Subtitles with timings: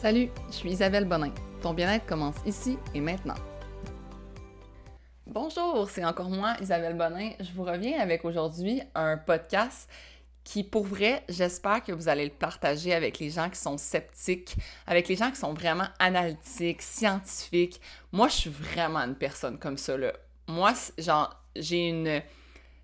[0.00, 1.32] Salut, je suis Isabelle Bonin.
[1.60, 3.34] Ton bien-être commence ici et maintenant.
[5.26, 7.32] Bonjour, c'est encore moi, Isabelle Bonin.
[7.40, 9.90] Je vous reviens avec aujourd'hui un podcast
[10.44, 14.54] qui, pour vrai, j'espère que vous allez le partager avec les gens qui sont sceptiques,
[14.86, 17.80] avec les gens qui sont vraiment analytiques, scientifiques.
[18.12, 20.12] Moi, je suis vraiment une personne comme ça, là.
[20.46, 22.22] Moi, genre, j'ai une...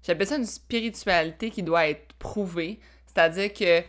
[0.03, 2.81] J'appelle ça une spiritualité qui doit être prouvée.
[3.07, 3.85] C'est-à-dire que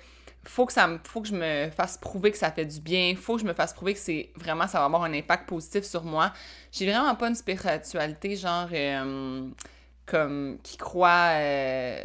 [0.46, 3.36] faut que ça faut que je me fasse prouver que ça fait du bien, faut
[3.36, 6.04] que je me fasse prouver que c'est vraiment ça va avoir un impact positif sur
[6.04, 6.32] moi.
[6.72, 9.48] J'ai vraiment pas une spiritualité genre euh,
[10.06, 12.04] comme qui croit euh,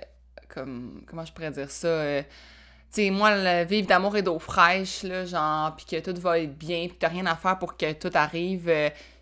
[0.49, 4.39] comme comment je pourrais dire ça euh, tu sais moi le vivre d'amour et d'eau
[4.39, 7.77] fraîche là genre puis que tout va être bien, puis t'as rien à faire pour
[7.77, 8.73] que tout arrive,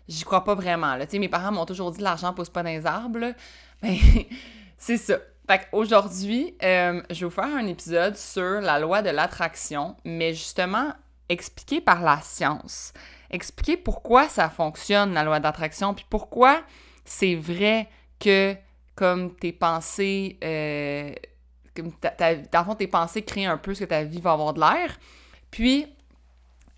[0.07, 1.05] j'y crois pas vraiment là.
[1.05, 3.19] Tu sais mes parents m'ont toujours dit l'argent pousse pas dans les arbres.
[3.19, 3.33] Là.
[3.81, 3.95] Ben
[4.77, 5.17] c'est ça.
[5.49, 10.35] Fait qu'aujourd'hui, euh, je vais vous faire un épisode sur la loi de l'attraction, mais
[10.35, 10.93] justement
[11.27, 12.93] expliqué par la science.
[13.31, 16.61] Expliquer pourquoi ça fonctionne, la loi d'attraction, puis pourquoi
[17.03, 18.55] c'est vrai que
[18.93, 21.11] comme tes pensées, euh,
[21.75, 24.53] comme dans le fond, tes pensées créent un peu ce que ta vie va avoir
[24.53, 24.99] de l'air.
[25.49, 25.87] Puis,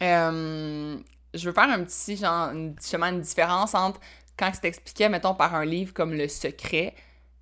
[0.02, 0.98] euh,
[1.34, 4.00] je veux faire un petit, genre, justement, une différence entre
[4.40, 6.96] quand c'est expliqué, mettons, par un livre comme Le Secret,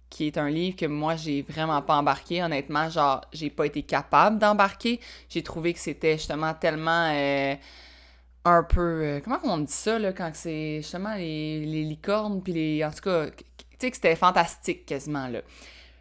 [0.09, 3.83] qui est un livre que moi j'ai vraiment pas embarqué honnêtement genre j'ai pas été
[3.83, 7.55] capable d'embarquer j'ai trouvé que c'était justement tellement euh,
[8.45, 12.85] un peu euh, comment on dit ça là quand c'est justement les, licornes puis les
[12.85, 15.41] en tout cas tu sais que c'était fantastique quasiment là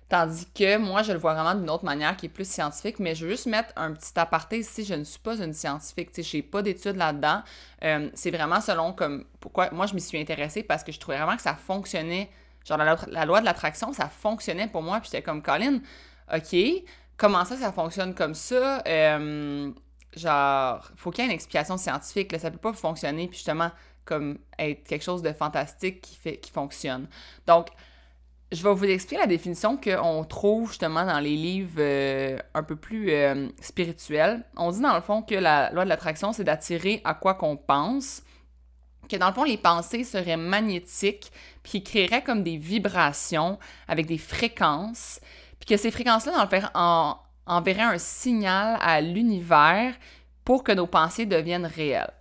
[0.09, 3.15] Tandis que moi, je le vois vraiment d'une autre manière qui est plus scientifique, mais
[3.15, 4.83] je veux juste mettre un petit aparté ici.
[4.83, 7.43] Je ne suis pas une scientifique, tu sais, je n'ai pas d'études là-dedans.
[7.85, 11.19] Euh, c'est vraiment selon comme pourquoi moi je m'y suis intéressée parce que je trouvais
[11.19, 12.31] vraiment que ça fonctionnait
[12.65, 15.01] Genre, la, loi de l'attraction, ça fonctionnait pour moi.
[15.01, 15.81] Puis j'étais comme, Colin,
[16.35, 16.57] OK,
[17.17, 18.83] comment ça, ça fonctionne comme ça?
[18.87, 19.71] Euh,
[20.17, 22.33] genre, faut qu'il y ait une explication scientifique.
[22.33, 23.71] Là, ça peut pas fonctionner, puis justement,
[24.05, 27.09] comme être quelque chose de fantastique qui, fait, qui fonctionne.
[27.47, 27.69] Donc,
[28.51, 32.77] je vais vous expliquer la définition qu'on trouve justement dans les livres euh, un peu
[32.77, 34.43] plus euh, spirituels.
[34.57, 37.57] On dit dans le fond que la loi de l'attraction, c'est d'attirer à quoi qu'on
[37.57, 38.23] pense
[39.09, 41.33] que dans le fond, les pensées seraient magnétiques,
[41.63, 45.21] puis créeraient comme des vibrations avec des fréquences,
[45.59, 49.95] puis que ces fréquences-là en, enverraient un signal à l'univers
[50.45, 52.13] pour que nos pensées deviennent réelles.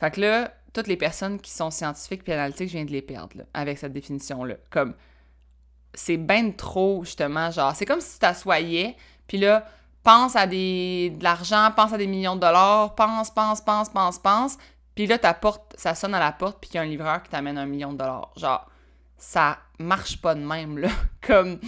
[0.00, 3.02] Fait que là, toutes les personnes qui sont scientifiques et analytiques, je viens de les
[3.02, 4.54] perdre avec cette définition-là.
[4.70, 4.94] Comme,
[5.94, 8.96] c'est ben trop, justement, genre, c'est comme si tu t'assoyais,
[9.26, 9.66] puis là,
[10.02, 14.18] pense à des, de l'argent, pense à des millions de dollars, pense, pense, pense, pense,
[14.18, 14.58] pense,
[14.98, 17.22] puis là, ta porte, ça sonne à la porte, puis qu'il y a un livreur
[17.22, 18.32] qui t'amène un million de dollars.
[18.36, 18.68] Genre,
[19.16, 20.88] ça marche pas de même, là.
[21.24, 21.60] Comme,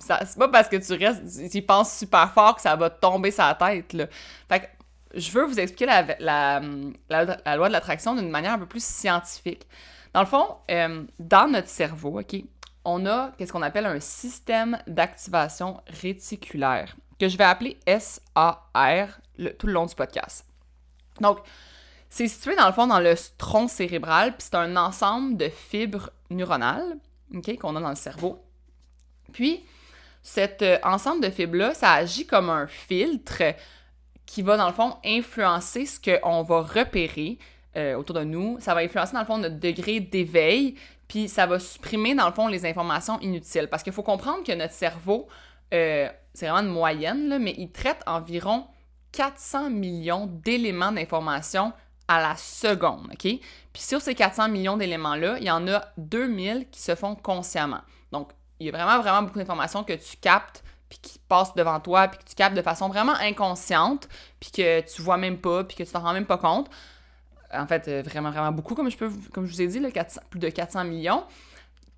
[0.00, 3.54] c'est pas parce que tu restes, tu penses super fort que ça va tomber sa
[3.54, 4.06] tête, là.
[4.48, 4.66] Fait que,
[5.20, 9.66] je veux vous expliquer la, la, loi de l'attraction d'une manière un peu plus scientifique.
[10.14, 12.34] Dans le fond, euh, dans notre cerveau, OK,
[12.86, 18.70] on a qu'est-ce qu'on appelle un système d'activation réticulaire, que je vais appeler SAR
[19.58, 20.46] tout le long du podcast.
[21.20, 21.40] Donc,
[22.10, 26.10] c'est situé dans le fond dans le tronc cérébral, puis c'est un ensemble de fibres
[26.30, 26.98] neuronales
[27.60, 28.42] qu'on a dans le cerveau.
[29.32, 29.64] Puis,
[30.22, 33.42] cet euh, ensemble de fibres-là, ça agit comme un filtre
[34.26, 37.38] qui va, dans le fond, influencer ce qu'on va repérer
[37.76, 38.58] euh, autour de nous.
[38.60, 40.74] Ça va influencer, dans le fond, notre degré d'éveil,
[41.06, 43.68] puis ça va supprimer, dans le fond, les informations inutiles.
[43.68, 45.28] Parce qu'il faut comprendre que notre cerveau,
[45.72, 48.66] euh, c'est vraiment une moyenne, mais il traite environ
[49.12, 51.72] 400 millions d'éléments d'information
[52.08, 53.22] à la seconde, OK?
[53.22, 57.80] Puis sur ces 400 millions d'éléments-là, il y en a 2000 qui se font consciemment.
[58.10, 61.78] Donc, il y a vraiment, vraiment beaucoup d'informations que tu captes puis qui passent devant
[61.80, 64.08] toi, puis que tu captes de façon vraiment inconsciente,
[64.40, 66.70] puis que tu vois même pas, puis que tu t'en rends même pas compte.
[67.52, 69.88] En fait, euh, vraiment, vraiment beaucoup, comme je, peux, comme je vous ai dit, là,
[70.30, 71.24] plus de 400 millions.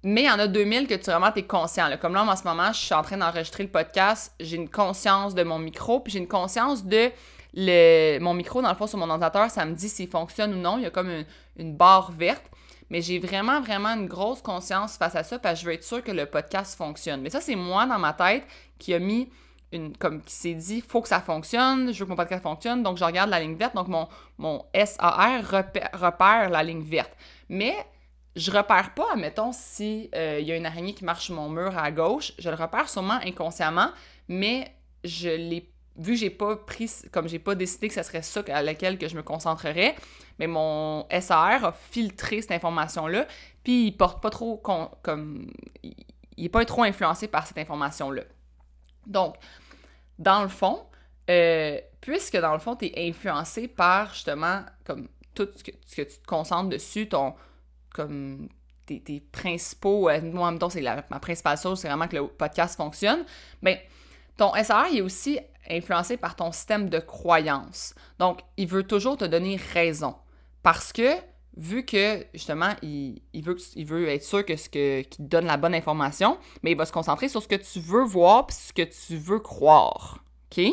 [0.02, 1.88] Mais il y en a 2000 que tu vraiment es conscient.
[2.00, 5.34] Comme là, en ce moment, je suis en train d'enregistrer le podcast, j'ai une conscience
[5.34, 7.10] de mon micro, puis j'ai une conscience de
[7.54, 10.58] le, mon micro, dans le fond, sur mon ordinateur, ça me dit s'il fonctionne ou
[10.58, 10.78] non.
[10.78, 11.24] Il y a comme
[11.56, 12.44] une, barre verte.
[12.90, 15.84] Mais j'ai vraiment, vraiment une grosse conscience face à ça parce que je veux être
[15.84, 17.20] sûre que le podcast fonctionne.
[17.20, 18.44] Mais ça, c'est moi dans ma tête
[18.78, 19.28] qui a mis
[19.70, 19.96] une.
[19.96, 22.98] comme qui s'est dit, faut que ça fonctionne, je veux que mon podcast fonctionne, donc
[22.98, 23.76] je regarde la ligne verte.
[23.76, 24.08] Donc mon,
[24.38, 27.12] mon SAR repère, la ligne verte.
[27.48, 27.76] Mais
[28.34, 31.76] je repère pas, admettons, s'il euh, y a une araignée qui marche sur mon mur
[31.76, 33.90] à gauche, je le repère sûrement inconsciemment,
[34.28, 34.72] mais
[35.04, 35.69] je l'ai
[36.00, 38.98] vu que j'ai pas pris, comme j'ai pas décidé que ce serait ça à laquelle
[38.98, 39.94] que je me concentrerais,
[40.38, 43.26] mais mon SAR a filtré cette information-là,
[43.62, 45.50] puis il porte pas trop, comme,
[45.82, 48.22] il est pas trop influencé par cette information-là.
[49.06, 49.36] Donc,
[50.18, 50.86] dans le fond,
[51.28, 56.06] euh, puisque dans le fond, tu es influencé par justement comme tout ce que, tu
[56.06, 57.34] te concentres dessus, ton
[57.92, 58.48] comme
[58.86, 62.16] tes, tes principaux, euh, moi en même temps, c'est ma principale chose, c'est vraiment que
[62.16, 63.24] le podcast fonctionne,
[63.60, 63.86] mais
[64.40, 64.52] ton
[64.90, 65.38] il est aussi
[65.68, 67.94] influencé par ton système de croyance.
[68.18, 70.16] Donc, il veut toujours te donner raison.
[70.62, 71.16] Parce que,
[71.56, 76.72] vu que, justement, il, veut, être sûr que ce qu'il donne la bonne information, mais
[76.72, 79.40] il va se concentrer sur ce que tu veux voir et ce que tu veux
[79.40, 80.24] croire.
[80.50, 80.64] OK?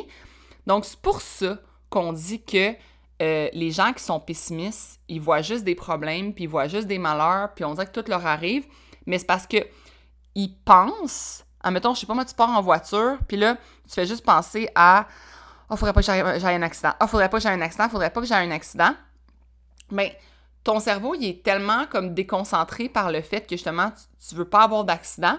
[0.66, 1.60] Donc, c'est pour ça
[1.90, 2.74] qu'on dit que
[3.22, 6.88] euh, les gens qui sont pessimistes, ils voient juste des problèmes, puis ils voient juste
[6.88, 8.66] des malheurs, puis on dirait que tout leur arrive,
[9.06, 9.58] mais c'est parce que
[10.36, 13.56] ils pensent, admettons, je sais pas moi, tu pars en voiture, puis là,
[13.88, 15.08] tu fais juste penser à
[15.70, 16.94] «Oh, faudrait pas que j'aille un accident.
[17.02, 17.90] Oh, faudrait pas que j'aie un accident.
[17.90, 18.94] Faudrait pas que j'aie un accident.»
[19.92, 20.18] Mais
[20.64, 23.92] ton cerveau, il est tellement comme déconcentré par le fait que justement,
[24.28, 25.38] tu, veux pas avoir d'accident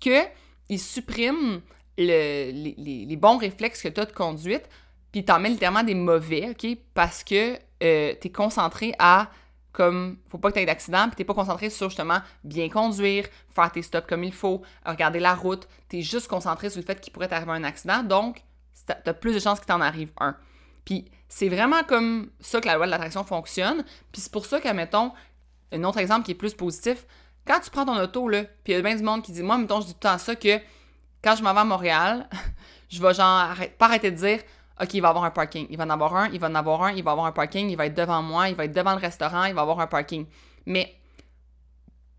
[0.00, 0.24] que
[0.68, 1.60] il supprime
[1.96, 4.68] les, bons réflexes que tu as de conduite,
[5.12, 6.76] puis t'en mets littéralement des mauvais, OK?
[6.94, 9.30] Parce que euh, tu es concentré à,
[9.72, 13.26] comme, faut pas que tu aies d'accident, puis t'es pas concentré sur justement bien conduire,
[13.48, 15.66] faire tes stops comme il faut, regarder la route.
[15.88, 18.42] Tu es juste concentré sur le fait qu'il pourrait t'arriver un accident, donc
[18.86, 20.36] tu as plus de chances qu'il t'en arrive un.
[20.84, 23.84] Puis c'est vraiment comme ça que la loi de l'attraction fonctionne.
[24.12, 25.12] Puis c'est pour ça qu'admettons,
[25.72, 27.06] un autre exemple qui est plus positif,
[27.46, 29.42] quand tu prends ton auto, là, puis il y a bien du monde qui dit,
[29.42, 30.60] moi, mettons, je dis tout le temps ça, que
[31.24, 32.28] quand je m'en vais à Montréal,
[32.88, 34.40] je vais genre pas arrêter de dire
[34.80, 35.66] OK, il va avoir un parking.
[35.70, 37.68] Il va en avoir un, il va en avoir un, il va avoir un parking,
[37.68, 39.86] il va être devant moi, il va être devant le restaurant, il va avoir un
[39.86, 40.26] parking.
[40.66, 40.94] Mais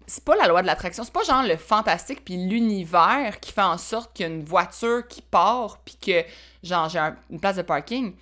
[0.05, 3.61] c'est pas la loi de l'attraction, c'est pas genre le fantastique puis l'univers qui fait
[3.61, 6.23] en sorte qu'il y a une voiture qui part puis que
[6.61, 8.13] genre j'ai une place de parking.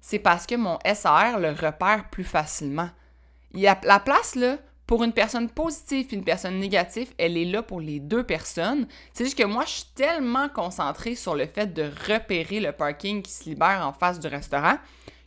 [0.00, 2.90] C'est parce que mon SR le repère plus facilement.
[3.54, 4.56] Il a la place là,
[4.88, 8.88] pour une personne positive et une personne négative, elle est là pour les deux personnes.
[9.12, 13.20] C'est juste que moi, je suis tellement concentrée sur le fait de repérer le parking
[13.20, 14.78] qui se libère en face du restaurant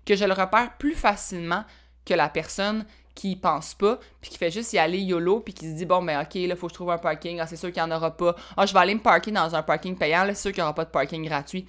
[0.03, 1.63] que je le repère plus facilement
[2.05, 5.69] que la personne qui pense pas, puis qui fait juste y aller YOLO, puis qui
[5.69, 7.71] se dit bon, ben ok, là, faut que je trouve un parking, ah, c'est sûr
[7.71, 10.23] qu'il n'y en aura pas, ah, je vais aller me parker dans un parking payant,
[10.23, 11.67] là, c'est sûr qu'il n'y aura pas de parking gratuit.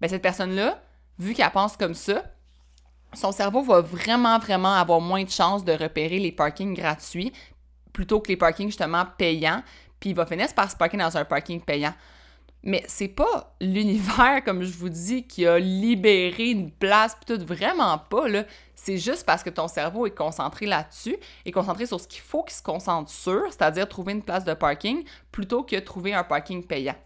[0.00, 0.82] Ben, cette personne-là,
[1.16, 2.24] vu qu'elle pense comme ça,
[3.14, 7.32] son cerveau va vraiment, vraiment avoir moins de chances de repérer les parkings gratuits
[7.92, 9.62] plutôt que les parkings justement payants,
[9.98, 11.94] puis il va finir par se parker dans un parking payant.
[12.62, 17.98] Mais c'est pas l'univers, comme je vous dis, qui a libéré une place, tout, vraiment
[17.98, 18.44] pas, là.
[18.74, 22.42] C'est juste parce que ton cerveau est concentré là-dessus, est concentré sur ce qu'il faut
[22.42, 26.64] qu'il se concentre sur, c'est-à-dire trouver une place de parking, plutôt que trouver un parking
[26.64, 26.96] payant.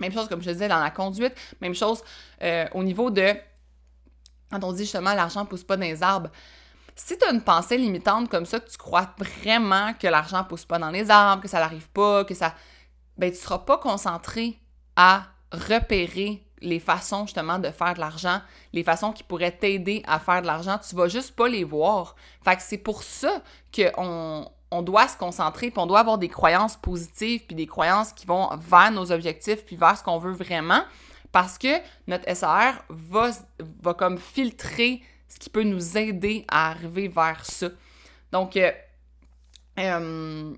[0.00, 2.02] Même chose, comme je disais, dans la conduite, même chose
[2.42, 3.34] euh, au niveau de
[4.52, 6.30] quand on dit justement l'argent pousse pas dans les arbres,
[6.94, 10.64] si tu as une pensée limitante comme ça, que tu crois vraiment que l'argent pousse
[10.64, 12.54] pas dans les arbres, que ça n'arrive pas, que ça.
[13.16, 14.58] Ben, tu seras pas concentré
[14.96, 18.40] à repérer les façons justement de faire de l'argent,
[18.72, 22.14] les façons qui pourraient t'aider à faire de l'argent, tu vas juste pas les voir.
[22.44, 23.42] Fait que c'est pour ça
[23.74, 28.12] qu'on on doit se concentrer, puis on doit avoir des croyances positives, puis des croyances
[28.12, 30.82] qui vont vers nos objectifs, puis vers ce qu'on veut vraiment.
[31.32, 33.30] Parce que notre SAR va,
[33.80, 37.68] va comme filtrer ce qui peut nous aider à arriver vers ça.
[38.30, 38.70] Donc, euh,
[39.78, 40.54] euh,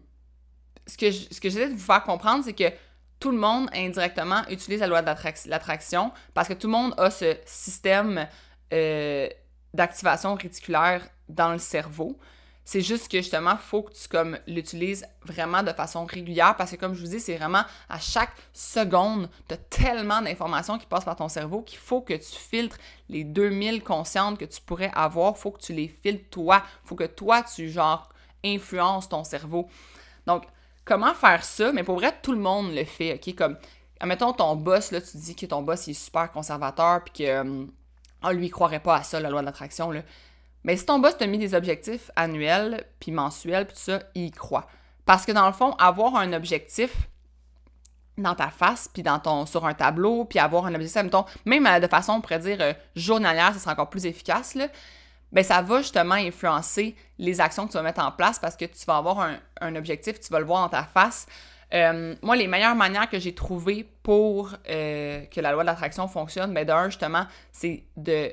[0.87, 2.73] ce que j'essaie de vous faire comprendre, c'est que
[3.21, 5.11] tout le monde indirectement utilise la loi de
[5.49, 8.27] l'attraction parce que tout le monde a ce système
[8.73, 9.29] euh,
[9.73, 12.19] d'activation réticulaire dans le cerveau.
[12.65, 16.77] C'est juste que justement, faut que tu comme l'utilises vraiment de façon régulière parce que
[16.77, 21.05] comme je vous dis, c'est vraiment à chaque seconde, tu as tellement d'informations qui passent
[21.05, 22.79] par ton cerveau qu'il faut que tu filtres
[23.11, 27.05] les 2000 conscientes que tu pourrais avoir, faut que tu les filtres toi, faut que
[27.05, 28.09] toi tu genre
[28.43, 29.69] influences ton cerveau.
[30.27, 30.45] Donc
[30.87, 31.71] comment faire ça?
[31.73, 33.35] Mais pour vrai, tout le monde le fait, OK?
[33.35, 33.59] Comme
[34.01, 37.41] admettons ton boss là, tu dis que ton boss il est super conservateur puis que
[37.41, 37.71] hum,
[38.23, 40.01] ah, lui croirait pas à ça la loi de l'attraction là.
[40.65, 44.25] Mais si ton boss t'a mis des objectifs annuels, puis mensuels, puis tout ça, il
[44.25, 44.67] y croit.
[45.05, 47.09] Parce que dans le fond, avoir un objectif
[48.17, 51.03] dans ta face, puis dans ton, sur un tableau, puis avoir un objectif,
[51.45, 54.69] même euh, de façon, on pourrait dire, euh, journalière, ça sera encore plus efficace, là,
[55.33, 58.67] ben ça va justement influencer les actions que tu vas mettre en place parce que
[58.67, 59.29] tu vas avoir
[59.61, 61.27] un, objectif, tu vas le voir dans ta face.
[61.73, 66.55] Euh, moi, les meilleures manières que j'ai trouvées pour que la loi de l'attraction fonctionne,
[66.55, 68.33] ben d'un, justement, c'est de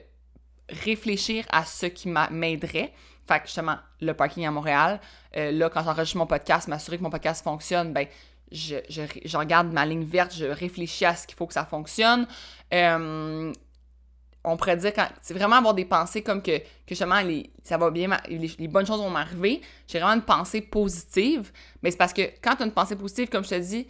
[0.71, 2.93] réfléchir à ce qui m'aiderait.
[3.27, 4.99] Fait que justement, le parking à Montréal,
[5.37, 8.07] euh, là, quand j'enregistre mon podcast, m'assurer que mon podcast fonctionne, ben,
[8.51, 12.27] je, regarde ma ligne verte, je réfléchis à ce qu'il faut que ça fonctionne.
[12.73, 13.53] Euh,
[14.43, 17.77] on pourrait dire quand c'est vraiment avoir des pensées comme que, que justement les, ça
[17.77, 21.51] va bien les, bonnes choses vont m'arriver j'ai vraiment une pensée positive
[21.83, 23.87] mais c'est parce que quand tu as une pensée positive comme je te dis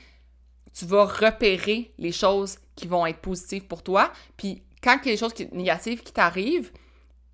[0.74, 5.18] tu vas repérer les choses qui vont être positives pour toi puis quand y des
[5.18, 6.72] choses négatives qui t'arrivent,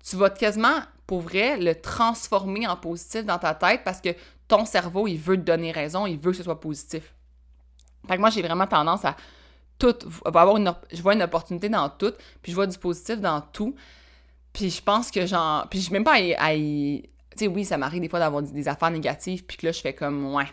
[0.04, 4.10] tu vas quasiment, pour vrai, le transformer en positif dans ta tête parce que
[4.46, 7.14] ton cerveau, il veut te donner raison, il veut que ce soit positif.
[8.06, 9.16] Fait que moi, j'ai vraiment tendance à
[9.78, 12.12] tout, avoir une, je vois une opportunité dans tout,
[12.42, 13.74] puis je vois du positif dans tout.
[14.52, 17.02] Puis je pense que genre, puis je même pas à, tu
[17.36, 19.92] sais, oui, ça m'arrive des fois d'avoir des affaires négatives, puis que là, je fais
[19.92, 20.46] comme, ouais,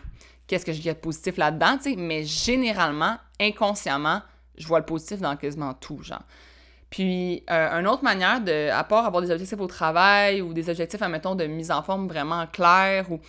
[0.46, 4.22] qu'est-ce que je de positif là-dedans, tu sais, mais généralement, inconsciemment,
[4.56, 6.22] je vois le positif dans quasiment tout, genre.
[6.90, 10.70] Puis, euh, une autre manière de, à part avoir des objectifs au travail ou des
[10.70, 13.20] objectifs, admettons, de mise en forme vraiment clairs ou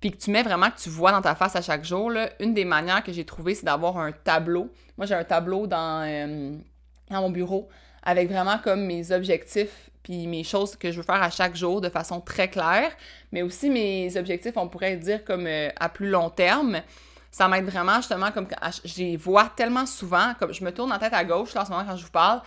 [0.00, 2.30] puis que tu mets vraiment que tu vois dans ta face à chaque jour, là,
[2.38, 4.70] une des manières que j'ai trouvé, c'est d'avoir un tableau.
[4.96, 6.56] Moi, j'ai un tableau dans, euh,
[7.10, 7.68] dans mon bureau
[8.02, 11.80] avec vraiment comme mes objectifs puis mes choses que je veux faire à chaque jour
[11.80, 12.90] de façon très claire,
[13.32, 16.80] mais aussi mes objectifs, on pourrait dire comme euh, à plus long terme.
[17.30, 18.46] Ça m'aide vraiment justement comme
[18.84, 21.64] je les vois tellement souvent, comme je me tourne en tête à gauche là, en
[21.66, 22.40] ce moment quand je vous parle,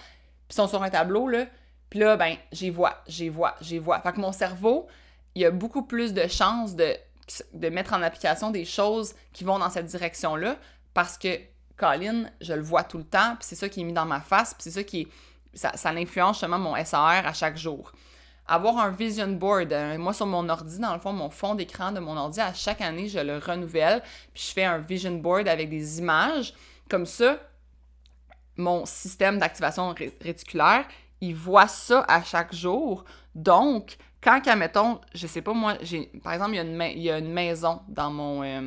[0.51, 1.46] puis sont sur un tableau là,
[1.89, 4.01] puis là ben j'y vois, j'y vois, j'y vois.
[4.01, 4.86] Fait que mon cerveau,
[5.34, 9.60] il y a beaucoup plus de chances de mettre en application des choses qui vont
[9.60, 10.58] dans cette direction-là
[10.93, 11.39] parce que
[11.77, 14.20] Colin, je le vois tout le temps, puis c'est ça qui est mis dans ma
[14.20, 15.08] face, puis c'est ça qui
[15.53, 17.93] ça, ça influence justement mon SAR à chaque jour.
[18.46, 21.93] Avoir un vision board, euh, moi sur mon ordi, dans le fond, mon fond d'écran
[21.93, 24.01] de mon ordi, à chaque année, je le renouvelle,
[24.34, 26.53] puis je fais un vision board avec des images.
[26.89, 27.39] Comme ça,
[28.62, 30.86] mon système d'activation réticulaire,
[31.20, 33.06] il voit ça à chaque jour.
[33.36, 35.75] Donc, quand, admettons, je sais pas, moi,
[36.24, 38.44] par exemple, il y, a une, maison dans mon.
[38.44, 38.62] Euh,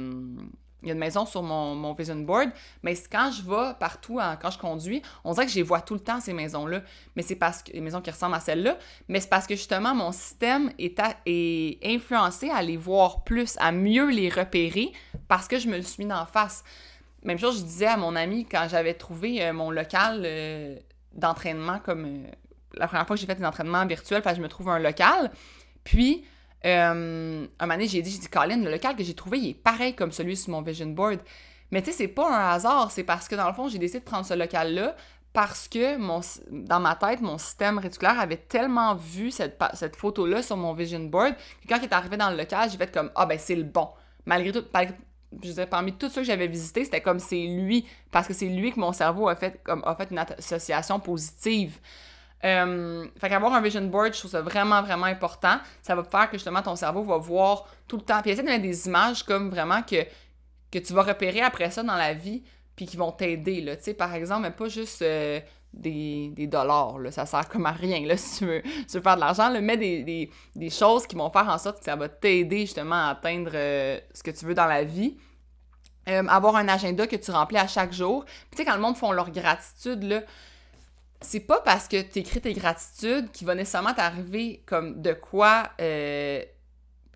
[0.85, 2.51] il y a une maison sur mon, vision board,
[2.83, 5.95] mais quand je vais partout, quand je conduis, on dirait que je les vois tout
[5.95, 6.83] le temps, ces maisons-là.
[7.17, 8.77] Mais c'est parce que, les maisons qui ressemblent à celles-là,
[9.09, 11.01] mais c'est parce que justement, mon système est,
[11.83, 14.93] influencé à les voir plus, à mieux les repérer,
[15.27, 16.65] parce que je me suis mis d'en face.
[17.25, 20.77] Même chose, je disais à mon ami quand j'avais trouvé euh, mon local euh,
[21.13, 22.25] d'entraînement comme
[22.77, 25.31] la première fois que j'ai fait des entraînements virtuels, je me trouve un local.
[25.85, 26.25] Puis,
[26.65, 29.51] euh, un moment donné, j'ai dit, j'ai dit, Colin, le local que j'ai trouvé, il
[29.51, 31.21] est pareil comme celui sur mon vision board.
[31.71, 34.01] Mais tu sais, c'est pas un hasard, c'est parce que dans le fond, j'ai décidé
[34.01, 34.95] de prendre ce local-là
[35.33, 40.43] parce que mon, dans ma tête, mon système réticulaire avait tellement vu cette, cette photo-là
[40.43, 43.11] sur mon vision board que quand il est arrivé dans le local, j'ai fait comme
[43.17, 43.89] Ah ben c'est le bon.
[44.27, 44.63] Malgré tout,
[45.43, 48.49] je disais, parmi tous ceux que j'avais visités, c'était comme c'est lui, parce que c'est
[48.49, 51.79] lui que mon cerveau a fait, comme, a fait une association positive.
[52.45, 55.59] Euh, fait qu'avoir un vision board, je trouve ça vraiment, vraiment important.
[55.83, 58.21] Ça va faire que justement ton cerveau va voir tout le temps.
[58.21, 60.05] Puis essayer de mettre des images comme vraiment que,
[60.71, 62.43] que tu vas repérer après ça dans la vie,
[62.77, 63.65] puis qui vont t'aider.
[63.79, 65.41] Tu sais, par exemple, mais pas juste euh,
[65.75, 66.99] des, dollars.
[66.99, 67.11] Là.
[67.11, 68.63] Ça sert comme à rien là, si, tu veux,
[69.01, 69.51] faire de l'argent.
[69.61, 73.07] Mets des, des, des, choses qui vont faire en sorte que ça va t'aider justement
[73.07, 75.17] à atteindre euh, ce que tu veux dans la vie.
[76.07, 78.25] avoir un agenda que tu remplis à chaque jour.
[78.25, 80.23] Puis tu sais, quand le monde font leur gratitude, là,
[81.25, 85.71] c'est pas parce que tu écris tes gratitudes qu'il va nécessairement t'arriver comme de quoi.
[85.81, 86.43] Euh,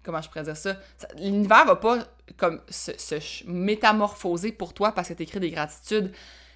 [0.03, 0.77] comment je pourrais dire ça?
[1.17, 1.99] L'univers va pas
[2.37, 6.13] comme se, métamorphoser pour toi parce que tu écris des gratitudes.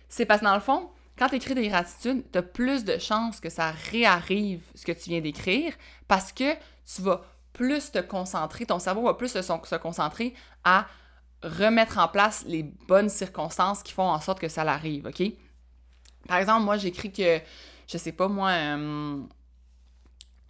[0.08, 2.98] C'est parce que dans le fond, quand tu écris des gratitudes, tu as plus de
[2.98, 5.74] chances que ça réarrive ce que tu viens d'écrire
[6.08, 10.86] parce que tu vas plus te concentrer, ton cerveau va plus se, concentrer à
[11.42, 15.22] remettre en place les bonnes circonstances qui font en sorte que ça l'arrive, OK?
[16.28, 17.40] Par exemple, moi, j'écris que,
[17.88, 19.20] je sais pas, moi, euh,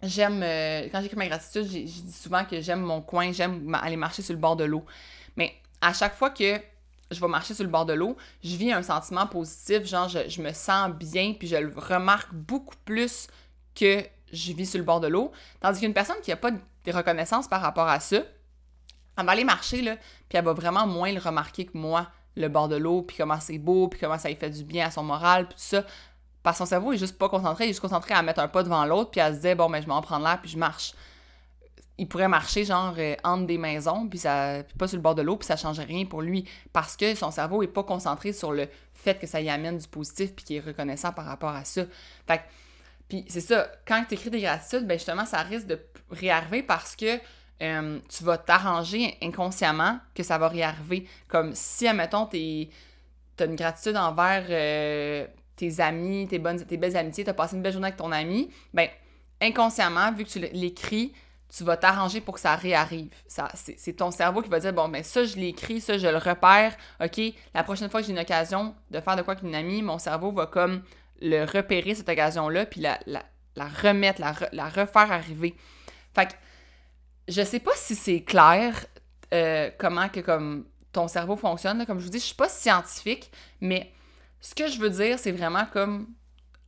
[0.03, 3.97] j'aime, euh, quand j'écris ma gratitude, j'ai dis souvent que j'aime mon coin, j'aime aller
[3.97, 4.85] marcher sur le bord de l'eau.
[5.35, 6.61] Mais à chaque fois que
[7.13, 10.41] je vais marcher sur le bord de l'eau, je vis un sentiment positif, genre je,
[10.41, 13.27] me sens bien, puis je le remarque beaucoup plus
[13.75, 15.31] que je vis sur le bord de l'eau.
[15.61, 18.17] Tandis qu'une personne qui n'a pas de reconnaissance par rapport à ça,
[19.17, 19.95] elle va aller marcher, là,
[20.27, 23.39] puis elle va vraiment moins le remarquer que moi le bord de l'eau, puis comment
[23.39, 25.85] c'est beau, puis comment ça lui fait du bien à son moral, puis tout ça.
[26.41, 28.47] Parce que son cerveau est juste pas concentré, il est juste concentré à mettre un
[28.47, 30.57] pas devant l'autre, puis à se dire, bon, ben, je m'en prends l'air, puis je
[30.57, 30.93] marche.
[31.97, 35.21] Il pourrait marcher, genre, euh, entre des maisons, puis, ça, pas sur le bord de
[35.21, 38.51] l'eau, puis ça changerait rien pour lui, parce que son cerveau est pas concentré sur
[38.51, 41.65] le fait que ça y amène du positif, puis qu'il est reconnaissant par rapport à
[41.65, 41.83] ça.
[42.27, 42.41] Fait
[43.07, 46.95] puis c'est ça, quand tu écris des gratitudes, ben justement, ça risque de réarriver parce
[46.95, 47.19] que
[47.61, 51.07] euh, tu vas t'arranger inconsciemment que ça va réarriver.
[51.27, 52.67] Comme si, admettons, tu
[53.39, 57.55] as une gratitude envers euh, tes amis, tes, bonnes, tes belles amitiés, tu as passé
[57.55, 58.89] une belle journée avec ton ami, ben
[59.41, 61.13] inconsciemment, vu que tu l'écris,
[61.55, 63.13] tu vas t'arranger pour que ça réarrive.
[63.27, 66.17] Ça, c'est ton cerveau qui va dire bon, ben ça, je l'écris, ça, je le
[66.17, 66.75] repère.
[66.99, 67.21] OK,
[67.53, 69.99] la prochaine fois que j'ai une occasion de faire de quoi avec une amie, mon
[69.99, 70.81] cerveau va comme
[71.21, 75.55] le repérer, cette occasion-là, puis la, la, remettre, la, la refaire arriver.
[76.15, 76.33] Fait que
[77.27, 78.85] je sais pas si c'est clair
[79.33, 81.85] euh, comment que comme ton cerveau fonctionne.
[81.85, 83.31] Comme je vous dis, je suis pas scientifique,
[83.61, 83.91] mais
[84.41, 86.07] ce que je veux dire, c'est vraiment comme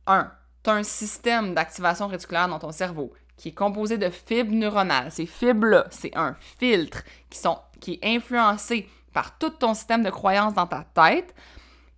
[0.06, 4.54] un, tu as un système d'activation réticulaire dans ton cerveau qui est composé de fibres
[4.54, 5.12] neuronales.
[5.12, 10.10] Ces fibres-là, c'est un filtre qui, sont, qui est influencé par tout ton système de
[10.10, 11.34] croyances dans ta tête.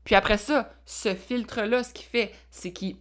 [0.05, 2.97] Puis après ça, ce filtre-là, ce qu'il fait, c'est qu'il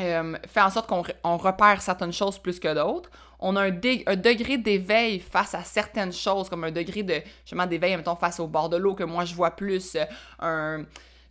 [0.00, 3.10] euh, fait en sorte qu'on repère certaines choses plus que d'autres.
[3.38, 7.96] On a un, degré d'éveil face à certaines choses, comme un degré de justement d'éveil,
[7.96, 9.96] mettons, face au bord de l'eau que moi je vois plus.
[9.96, 10.04] Euh,
[10.38, 10.84] un,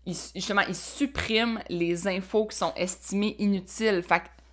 [0.05, 4.03] justement, il supprime les infos qui sont estimées inutiles.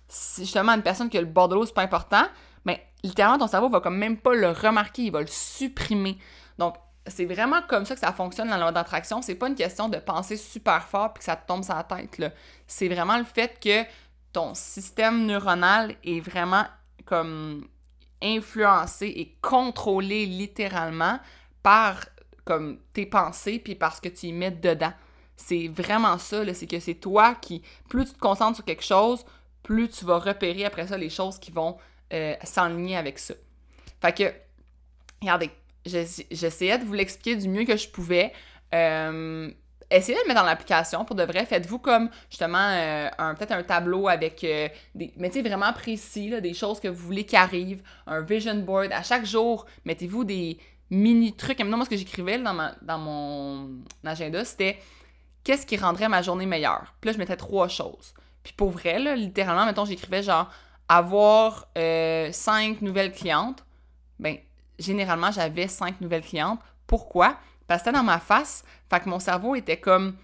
[0.09, 2.25] Si justement une personne qui a le bord de l'eau, c'est pas important,
[2.65, 6.17] mais littéralement ton cerveau va comme même pas le remarquer, il va le supprimer.
[6.57, 6.75] Donc,
[7.07, 9.21] c'est vraiment comme ça que ça fonctionne dans la loi d'attraction.
[9.21, 11.83] C'est pas une question de penser super fort puis que ça te tombe sur la
[11.83, 12.33] tête.
[12.67, 13.83] C'est vraiment le fait que
[14.33, 16.65] ton système neuronal est vraiment
[17.05, 17.67] comme
[18.21, 21.19] influencé et contrôlé littéralement
[21.63, 22.05] par
[22.45, 24.93] comme tes pensées puis parce que tu y mets dedans.
[25.35, 29.23] C'est vraiment ça, c'est que c'est toi qui, plus tu te concentres sur quelque chose,
[29.69, 31.77] plus tu vas repérer après ça les choses qui vont
[32.11, 33.35] euh, s'enligner avec ça.
[34.01, 34.33] Fait que,
[35.21, 35.51] regardez,
[35.85, 38.33] j'essayais de vous l'expliquer du mieux que je pouvais.
[38.73, 39.51] Euh,
[39.91, 41.45] essayez de le mettre dans l'application pour de vrai.
[41.45, 46.79] Faites-vous comme justement euh, peut-être un tableau avec euh, des mettez vraiment précis, des choses
[46.79, 48.91] que vous voulez qui arrivent, un vision board.
[48.91, 50.57] À chaque jour, mettez-vous des
[50.89, 51.59] mini trucs.
[51.59, 53.69] Maintenant, moi, ce que j'écrivais dans, dans mon
[54.03, 54.79] agenda, c'était
[55.43, 56.95] qu'est-ce qui rendrait ma journée meilleure?
[56.99, 58.15] Puis là, je mettais trois choses.
[58.43, 60.49] Puis pour vrai, là, littéralement, mettons, j'écrivais genre
[60.87, 61.67] avoir
[62.31, 63.63] cinq nouvelles clientes.
[64.19, 64.37] Ben,
[64.79, 66.59] généralement, j'avais cinq nouvelles clientes.
[66.87, 67.37] Pourquoi?
[67.67, 68.63] Parce que c'était dans ma face.
[68.89, 70.15] Fait que mon cerveau était comme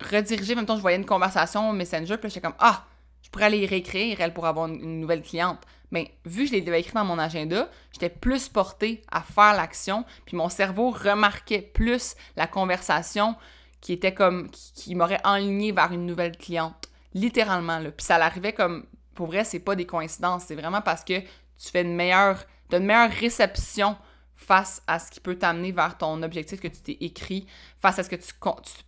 [0.00, 0.54] redirigé.
[0.54, 2.84] Même temps, je voyais une conversation au Messenger, puis j'étais comme Ah,
[3.22, 5.60] je pourrais aller réécrire, elle, pour avoir une, nouvelle cliente.
[5.90, 10.04] Mais vu que je l'ai écrit dans mon agenda, j'étais plus portée à faire l'action,
[10.26, 13.36] puis mon cerveau remarquait plus la conversation
[13.80, 16.88] qui était comme qui, m'aurait enligné vers une nouvelle cliente.
[17.14, 17.90] Littéralement, là.
[17.90, 21.70] Puis ça l'arrivait comme pour vrai, c'est pas des coïncidences, c'est vraiment parce que tu
[21.72, 23.96] fais une meilleure d'une meilleure réception
[24.36, 27.46] face à ce qui peut t'amener vers ton objectif que tu t'es écrit,
[27.80, 28.32] face à ce que tu,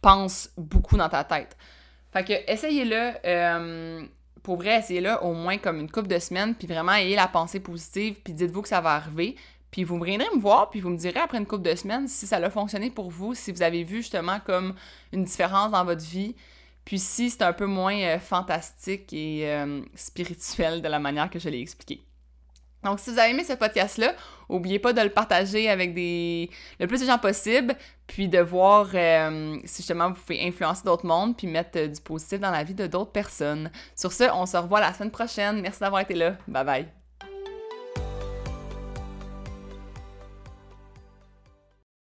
[0.00, 1.56] penses beaucoup dans ta tête.
[2.12, 4.06] Fait que essayez-le, euh,
[4.42, 7.58] pour vrai, essayez-le au moins comme une couple de semaines, puis vraiment ayez la pensée
[7.58, 9.36] positive, puis dites-vous que ça va arriver.
[9.70, 12.26] Puis vous viendrez me voir, puis vous me direz après une couple de semaines si
[12.26, 14.74] ça a fonctionné pour vous, si vous avez vu justement comme
[15.12, 16.34] une différence dans votre vie,
[16.84, 21.38] puis si c'est un peu moins euh, fantastique et euh, spirituel de la manière que
[21.38, 22.02] je l'ai expliqué.
[22.82, 24.14] Donc, si vous avez aimé ce podcast-là,
[24.48, 29.58] n'oubliez pas de le partager avec le plus de gens possible, puis de voir euh,
[29.64, 32.86] si justement vous pouvez influencer d'autres mondes, puis mettre du positif dans la vie de
[32.86, 33.70] d'autres personnes.
[33.94, 35.60] Sur ce, on se revoit la semaine prochaine.
[35.60, 36.36] Merci d'avoir été là.
[36.48, 36.99] Bye bye.